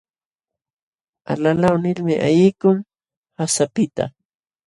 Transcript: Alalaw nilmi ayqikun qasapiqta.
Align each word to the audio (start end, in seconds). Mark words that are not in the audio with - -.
Alalaw 1.31 1.75
nilmi 1.83 2.15
ayqikun 2.27 2.77
qasapiqta. 3.35 4.03